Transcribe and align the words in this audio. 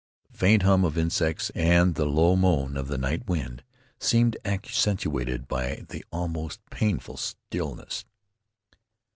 The 0.31 0.37
faint 0.39 0.63
hum 0.63 0.83
of 0.83 0.97
insects, 0.97 1.51
and 1.53 1.93
the 1.93 2.07
low 2.07 2.35
moan 2.35 2.75
of 2.75 2.87
the 2.87 2.97
night 2.97 3.27
wind, 3.29 3.63
seemed 3.99 4.35
accentuated 4.43 5.47
by 5.47 5.85
the 5.89 6.03
almost 6.11 6.59
painful 6.71 7.17
stillness. 7.17 8.05